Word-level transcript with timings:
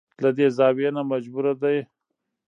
له 0.23 0.29
دې 0.37 0.47
زاويې 0.57 0.89
نه 0.95 1.01
مجبوره 1.11 1.53
ده. 1.61 1.71